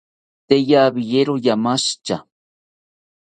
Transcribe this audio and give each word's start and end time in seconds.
Tee 0.47 0.73
rawiero 0.81 1.33
ranashitya 1.43 2.17